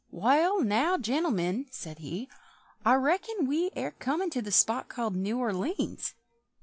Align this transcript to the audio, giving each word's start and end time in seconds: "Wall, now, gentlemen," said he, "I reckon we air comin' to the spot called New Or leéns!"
"Wall, 0.09 0.63
now, 0.63 0.97
gentlemen," 0.97 1.67
said 1.69 1.99
he, 1.99 2.27
"I 2.83 2.95
reckon 2.95 3.45
we 3.45 3.69
air 3.75 3.91
comin' 3.91 4.31
to 4.31 4.41
the 4.41 4.51
spot 4.51 4.89
called 4.89 5.15
New 5.15 5.37
Or 5.37 5.51
leéns!" 5.51 6.15